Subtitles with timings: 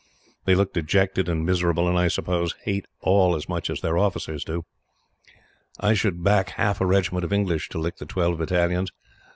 [0.45, 3.99] They look dejected and miserable, and I suppose hate it all as much as their
[3.99, 4.65] officers do.
[5.79, 8.89] I should back half a regiment of English to lick the twelve battalions.